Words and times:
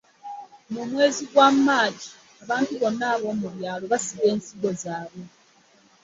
Mu 0.73 0.81
mwezi 0.89 1.21
gwa 1.31 1.47
Maaci 1.65 2.09
abantu 2.43 2.71
bonna 2.79 3.05
ab'omu 3.13 3.47
byalo 3.55 3.83
basiga 3.91 4.25
ensigo 4.33 4.69
zaabwe. 4.81 5.23